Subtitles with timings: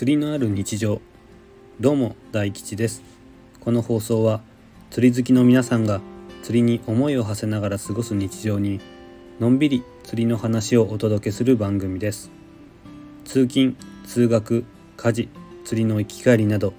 [0.00, 0.98] 釣りのある日常。
[1.78, 3.02] どうも大吉です。
[3.60, 4.40] この放送は
[4.88, 6.00] 釣り好きの皆さんが
[6.42, 8.80] 釣りに思いを馳せながら過ごす日常に
[9.40, 12.30] のんびり釣りの話をお届けする番組です。
[13.26, 14.64] 通勤通学
[14.96, 15.28] 家事
[15.66, 16.72] 釣りの行き帰りなど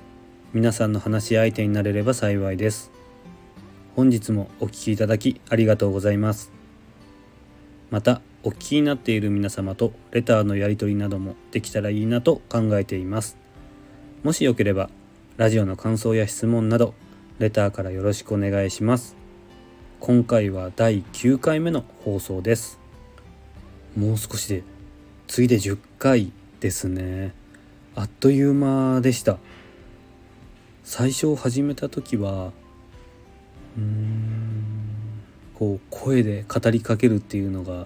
[0.51, 2.89] 皆さんの話し相手になれれば幸いです。
[3.95, 6.51] 本日もお聴きいただきありがとうございます。
[7.91, 13.37] またお聞きになっている皆様とレターのやり取りなどもできたらいいなと考えています。
[14.23, 14.89] もしよければ
[15.37, 16.95] ラジオの感想や質問など
[17.37, 19.15] レターからよろしくお願いします。
[19.99, 22.79] 今回は第9回目の放送です。
[23.95, 24.63] もう少しで
[25.27, 27.35] 次で10回ですね。
[27.93, 29.37] あっという間でした。
[30.83, 32.53] 最初始めた時は
[33.77, 34.63] うーん
[35.53, 37.85] こう声で語りかけるっていうのが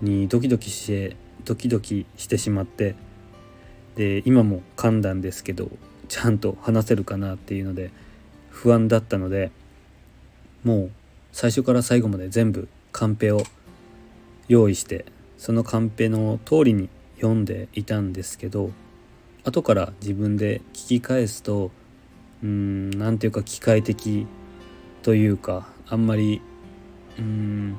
[0.00, 2.94] にドキドキしてドキドキしてしまって
[3.96, 5.70] で今も噛んだんですけど
[6.08, 7.90] ちゃんと話せるかなっていうので
[8.50, 9.50] 不安だったので
[10.62, 10.90] もう
[11.32, 13.42] 最初から最後まで全部カンペを
[14.48, 15.04] 用意して
[15.38, 18.70] そのカンペの通りに読んでいたんですけど
[19.44, 21.70] 後から自分で聞き返すと
[22.42, 24.26] うん何ていうか機械的
[25.02, 26.40] というかあんまり
[27.18, 27.78] うん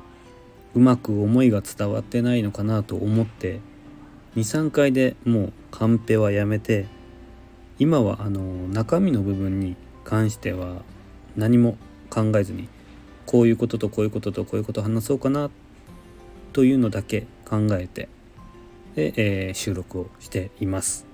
[0.76, 3.60] うまく思いが伝わってないのかなと思って
[4.36, 6.84] 23回でもうカンペはやめて
[7.78, 10.82] 今はあの中身の部分に関しては
[11.34, 11.78] 何も
[12.10, 12.68] 考えずに
[13.24, 15.48] こういうこととこういうこととこういうこと話そうかな
[16.52, 18.10] というのだけ考えて
[18.96, 21.06] で、えー、収録をしています。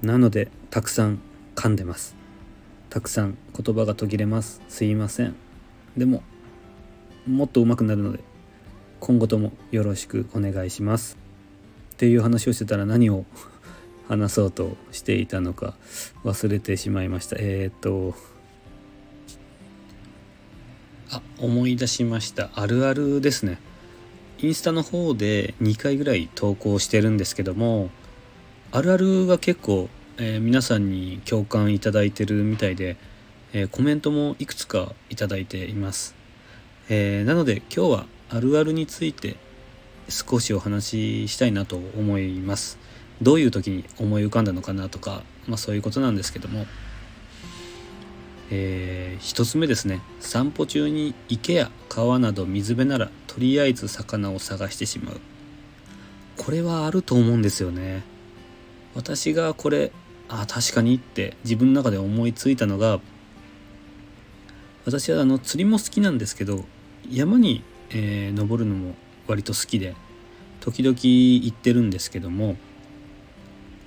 [0.00, 1.18] なのでたくさん
[1.56, 2.14] 噛んでます。
[2.88, 4.62] たくさん言葉が途切れます。
[4.68, 5.34] すいません。
[5.96, 6.22] でも
[7.26, 8.20] もっと上手くなるので
[9.04, 11.18] 今後ともよろしくお願いします。
[11.92, 13.26] っていう話をしてたら何を
[14.08, 15.74] 話そうとしていたのか
[16.24, 17.36] 忘れてしまいました。
[17.38, 18.14] えっ、と
[21.10, 22.48] あ思い出しました。
[22.54, 23.58] あるあるですね。
[24.38, 27.90] インスタの方で2回ぐらい投稿してるんですけども
[28.72, 32.96] あるあるが結構、えー、皆さんに共感いただいてるみたいで、
[33.52, 36.14] えー、コメントもいくつかいただいています、
[36.88, 39.36] えー、なので今日はあるあるについて
[40.08, 42.78] 少しお話ししたいなと思います。
[43.22, 46.66] どういう時に思い浮かんだのかなとか、まあ、そういうことなんですけども、
[48.50, 50.00] えー、一つ目ですね。
[50.20, 55.20] 散歩中に池や川など水辺ならとりあえず魚を探してしまう。
[56.36, 58.02] これはあると思うんですよね。
[58.94, 59.92] 私がこれ
[60.28, 63.00] あ確かにって自分の中で思いついたのが
[64.84, 66.64] 私はあの釣りも好きなんですけど
[67.10, 67.62] 山に
[67.94, 68.94] えー、登るのも
[69.26, 69.94] 割と好きで
[70.60, 72.56] 時々行ってるんですけども、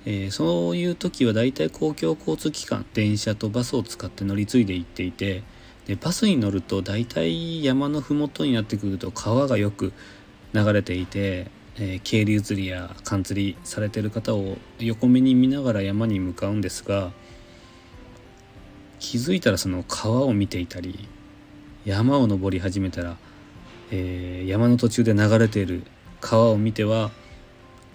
[0.06, 5.44] えー、そういう時はだいたい公共交通機関電車とバスを使って乗り継いで行っていて
[5.86, 9.94] でバスに乗ると大体山の麓になってくると川がよく
[10.54, 17.12] 流れていて、えー、渓流釣りや寒釣りされてる方を横目に見ながら山に向かうんですが
[19.00, 21.08] 気づいたらその川を見ていたり
[21.86, 23.18] 山を登り始めたら
[23.92, 25.84] えー、山の途中で流れている
[26.20, 27.12] 川を見ては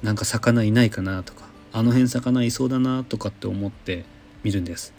[0.02, 4.04] なんか魚いないかなとかあの辺魚いそうだなとかって思って
[4.42, 4.94] 見るんです。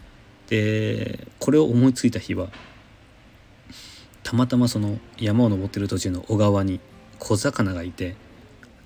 [0.50, 2.50] でこれを思いついた日は
[4.24, 6.80] たまたまその山を登ってる途中の小川に
[7.20, 8.16] 小魚がいて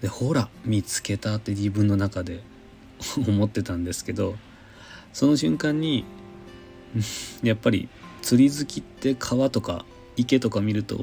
[0.02, 2.44] でほら見つけたって自分の中で
[3.28, 4.36] 思ってたんですけど
[5.14, 6.06] その瞬間に
[7.44, 7.90] やっぱり
[8.22, 9.86] 釣り好きって川とか
[10.16, 11.00] 池とか見ると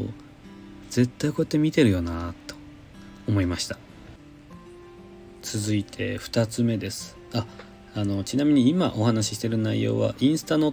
[0.95, 2.55] 絶対こうやって見てるよなと
[3.27, 3.77] 思いました。
[5.43, 7.17] 続いて2つ目です。
[7.33, 7.47] あ
[7.97, 10.73] あのちなみに今お話ししてる内容はインスタの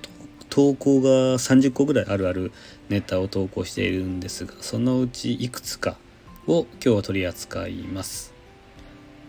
[0.51, 2.51] 投稿が30個ぐらいあるある
[2.89, 5.97] ネタを投稿しているんですがそのうちいくつか
[6.45, 8.31] を今日は取り扱います。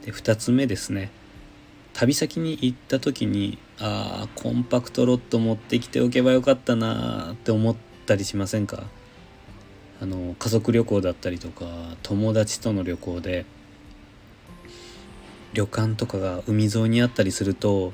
[0.04, 1.10] で2つ目ですね。
[1.94, 7.74] 旅先に行った時にああコンパクトロット持ってきておけばよかったなって思っ
[8.04, 8.84] たりしませんか？
[10.02, 11.64] あの家族旅行だったりとか
[12.02, 13.46] 友達との旅行で
[15.52, 17.92] 旅館とかが海沿いにあったりすると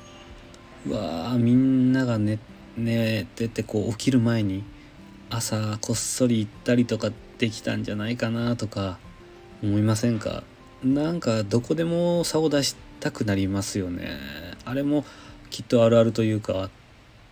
[0.86, 2.38] うわーみんなが寝
[2.78, 4.64] 寝ててこう起きる前に
[5.28, 8.98] 朝こっそり行ったりとかできたんじゃないかなとか
[9.62, 10.44] 思いませんか？
[10.82, 14.16] なんかどこでも差を出したくなりますよね。
[14.64, 15.04] あれも
[15.50, 16.70] きっとあるあるというか、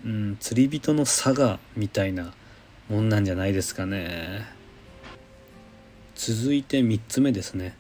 [0.04, 2.34] うん、釣り人の差がみたいな
[2.90, 4.55] もんなんじゃないですかね。
[6.16, 7.76] 続いて3つ目ですね、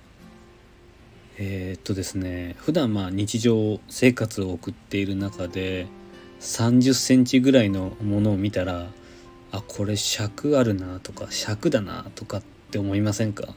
[1.38, 5.86] えー、っとですね普段まあ日常生活を送っている中で
[6.40, 8.88] 30センチぐらいのものを見たら
[9.52, 13.54] あこれ尺あるなとか尺だなとかって思いませんか？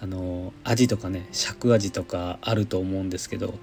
[0.00, 3.54] あのアとかね尺アジとかあると思うんですけど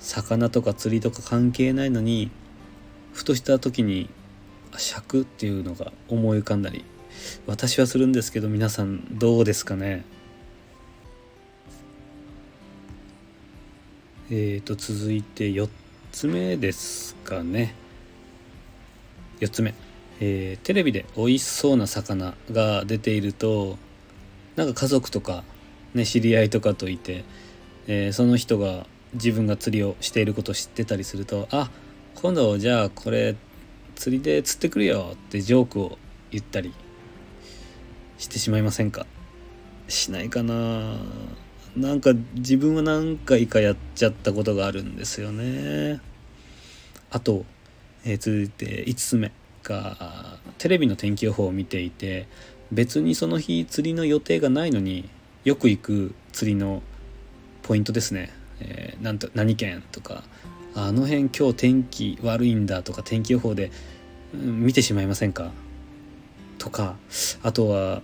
[0.00, 2.30] 魚とか釣りとか関係ないのに
[3.12, 4.08] ふとした時に
[4.78, 6.86] 尺っていうのが思い浮かんだり
[7.46, 10.04] 私はするんですけど皆さんどうですかね。
[14.30, 15.68] えーと続いて4
[16.12, 17.74] つ目ですかね。
[19.40, 19.74] 4つ目、
[20.20, 23.76] えー、テレビで美味しそうな魚が出ていると
[24.56, 25.44] なんか家族とか、
[25.92, 27.24] ね、知り合いとかといて、
[27.86, 31.70] えー、その人が自分が釣りをしていることを知ってたりするとあ
[32.16, 33.36] 今度じゃあこれ
[33.96, 35.98] 釣りで釣ってくるよってジョークを
[36.30, 36.72] 言ったり。
[38.24, 39.06] してしまいませんか？
[39.86, 40.96] しないかな。
[41.76, 46.00] なんか自分は何回かやっちゃったことがあるんですよね。
[47.10, 47.44] あと、
[48.04, 49.30] えー、続いて5つ目
[49.62, 52.26] がテレビの天気予報を見ていて
[52.72, 55.08] 別にその日釣りの予定がないのに
[55.44, 56.82] よく行く釣りの
[57.62, 60.24] ポイントですね、えー、なんと何県とか
[60.74, 63.70] あの辺今日天気悪いんだとか天気予報で、
[64.32, 65.50] うん、見てしまいませんか？
[66.56, 66.96] とか
[67.42, 68.00] あとは、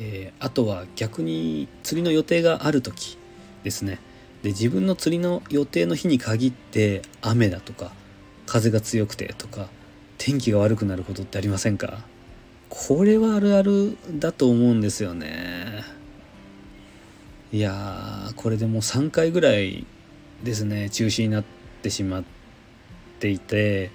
[0.00, 3.18] えー、あとは逆に釣りの予定がある時
[3.62, 4.00] ですね。
[4.42, 7.92] で自分の釣りの予定の日に限って雨だとか
[8.46, 9.68] 風が強くてとか
[10.16, 12.02] 天気が悪くなることってありませんか？
[12.70, 15.84] これはあるあるだと思うんですよね。
[17.52, 19.84] いやこれでもう3回ぐらい
[20.42, 21.44] ですね中止になっ
[21.82, 22.24] てしまっ
[23.18, 23.90] ていて。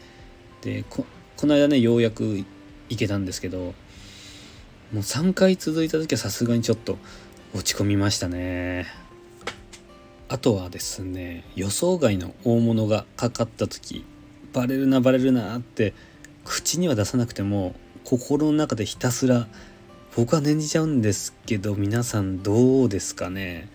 [0.62, 1.06] でこ
[1.38, 2.44] この間ねようやく
[2.90, 3.76] 行けたんですけど
[4.96, 6.98] もう3回続いた時はさすがにちょっと
[7.54, 8.86] 落ち込みましたね。
[10.30, 14.06] あとはですね予想外の大物がかかった時
[14.54, 15.94] バレるなバレるなって
[16.46, 17.76] 口には出さなくても
[18.06, 19.48] 心の中でひたすら
[20.16, 23.68] 僕は念じちゃうんですけど皆さんどうですかね。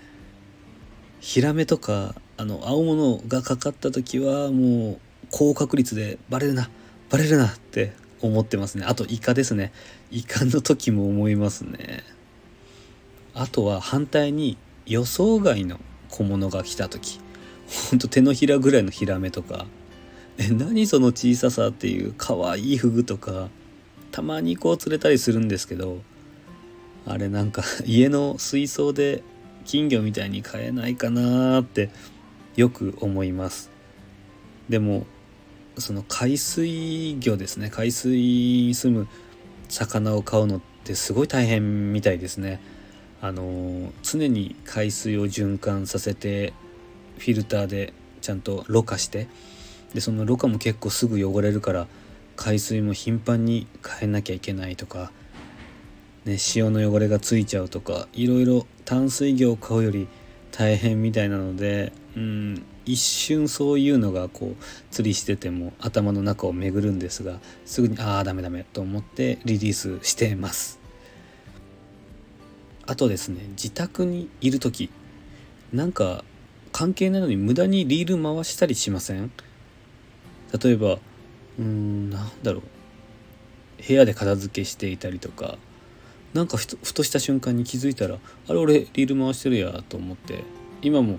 [1.20, 4.98] ヒラメとかあの青物がかかった時はもう
[5.30, 6.70] 高確率でバレるな
[7.10, 8.84] バレるなって思ってますね。
[8.86, 9.72] あとイカですね。
[10.10, 12.02] イカの時も思いますね。
[13.34, 14.56] あとは反対に
[14.86, 15.78] 予想外の
[16.08, 17.20] 小物が来た時。
[17.90, 19.66] ほんと手のひらぐらいのヒラメとか。
[20.38, 23.48] え何その小ささっていう可愛いフグとか。
[24.10, 26.02] たまにこう釣れたりするんですけど。
[27.06, 29.22] あれなんか 家の水槽で
[29.64, 31.90] 金魚みたいに飼えないかなって
[32.56, 33.70] よく思います。
[34.68, 35.06] でも
[35.80, 37.70] その海水魚ですね。
[37.70, 39.08] 海水に住む
[39.68, 42.60] 魚を飼うのってすごい大変みたいですね。
[43.22, 46.54] あの常に海水を循環させて
[47.18, 47.92] フィルターで
[48.22, 49.28] ちゃんとろ過して
[49.92, 51.86] でそのろ過も結構すぐ汚れるから
[52.36, 55.12] 海水も頻繁に変えなきゃいけないとか、
[56.24, 60.08] ね、塩の汚れがついちゃうとかいろいろ淡水魚を買うより
[60.52, 70.78] 大変みたいなので、うん、一瞬そういうのがこう釣りしてても頭の中を巡るんですがすぐにああダメダメと思ってリリースしてます。
[72.86, 74.90] あとですね自宅にいる時
[75.72, 76.24] なんか
[76.72, 79.30] 関係ないのに無駄にリール回したりしません？
[80.60, 82.62] 例えばうーんなんだろう。
[83.86, 85.56] 部屋で片付けしていたりとか
[86.34, 88.18] なんかふとした瞬間に気づいたら
[88.48, 90.44] あれ俺リール回してるやと思って
[90.82, 91.18] 今も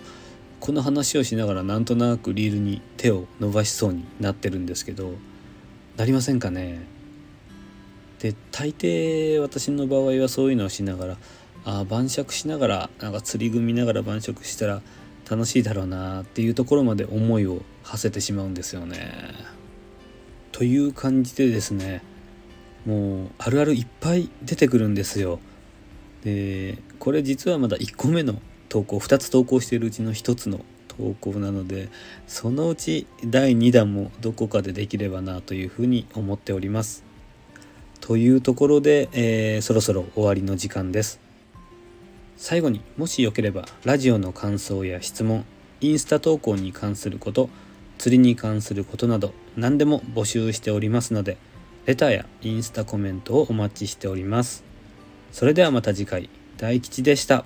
[0.60, 5.15] この話をしながらなんとなくリールに手を伸ばしそうになってるんですけど
[5.98, 6.88] なりませんかね？
[8.20, 11.18] で大抵私の場合はそういうのをしながら
[11.65, 14.82] ああ晩酌しながらなんか釣り具見ながら晩酌したら
[15.30, 19.34] 楽しいだろうなっていうところまで思いを馳せてしまうんですよね。
[20.51, 22.03] という感じでですね
[22.85, 25.39] もうあるあるいっぱい出てくるんですよ。
[26.23, 31.89] でこれ実はまだ1個目の投稿2つ投稿しているうちの1つの投稿なので
[32.27, 37.03] そのうち第2弾もどこかでできればなというふうに思っております。
[38.00, 41.19] というところで、えー、そろそろ終わりの時間です。
[42.38, 45.45] 最後にもしよければラジオの感想や質問
[45.79, 47.51] インスタ投稿に関すること
[48.00, 51.38] 釣りに関することなど何でも募集しておりますので
[51.85, 54.63] レターやインスタコメントをお待ちしております。
[55.31, 57.45] それではまた次回大吉でした。